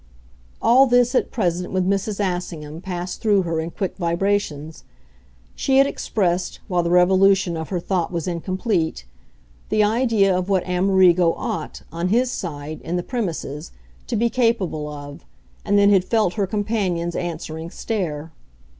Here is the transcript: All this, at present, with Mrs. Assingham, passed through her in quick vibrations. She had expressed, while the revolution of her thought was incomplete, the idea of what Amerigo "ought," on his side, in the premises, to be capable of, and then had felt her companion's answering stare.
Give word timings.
All 0.63 0.87
this, 0.87 1.13
at 1.13 1.29
present, 1.29 1.71
with 1.71 1.87
Mrs. 1.87 2.19
Assingham, 2.19 2.81
passed 2.81 3.21
through 3.21 3.43
her 3.43 3.59
in 3.59 3.69
quick 3.69 3.97
vibrations. 3.97 4.83
She 5.53 5.77
had 5.77 5.85
expressed, 5.85 6.59
while 6.67 6.81
the 6.81 6.89
revolution 6.89 7.55
of 7.55 7.69
her 7.69 7.79
thought 7.79 8.11
was 8.11 8.27
incomplete, 8.27 9.05
the 9.69 9.83
idea 9.83 10.35
of 10.35 10.49
what 10.49 10.67
Amerigo 10.67 11.33
"ought," 11.33 11.83
on 11.91 12.07
his 12.07 12.31
side, 12.31 12.81
in 12.81 12.95
the 12.95 13.03
premises, 13.03 13.69
to 14.07 14.15
be 14.15 14.27
capable 14.31 14.89
of, 14.89 15.23
and 15.63 15.77
then 15.77 15.91
had 15.91 16.03
felt 16.03 16.33
her 16.33 16.47
companion's 16.47 17.15
answering 17.15 17.69
stare. 17.69 18.31